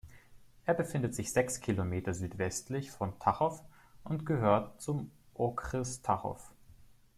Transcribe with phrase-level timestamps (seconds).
[0.65, 3.61] Er befindet sich sechs Kilometer südwestlich von Tachov
[4.03, 6.51] und gehört zum Okres Tachov.